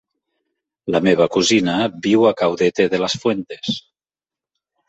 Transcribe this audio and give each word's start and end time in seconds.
La 0.95 1.01
meva 1.07 1.27
cosina 1.35 1.75
viu 2.07 2.25
a 2.31 2.33
Caudete 2.41 2.89
de 2.95 3.01
las 3.05 3.19
Fuentes. 3.27 3.81